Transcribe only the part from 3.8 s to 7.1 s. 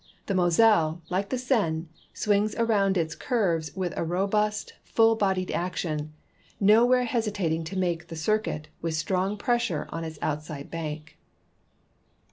a robust, full bodied action, nowhere